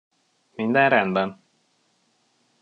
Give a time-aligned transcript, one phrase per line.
[0.57, 1.29] Minden rendben?